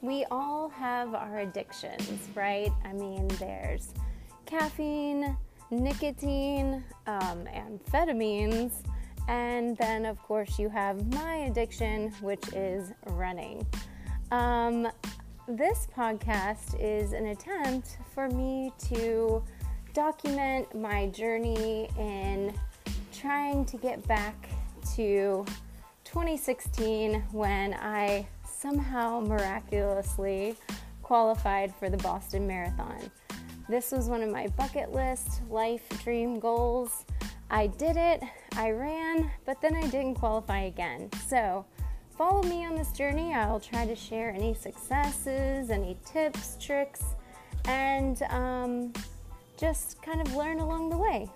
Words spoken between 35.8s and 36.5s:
dream